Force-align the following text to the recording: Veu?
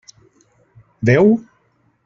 Veu? 1.09 1.27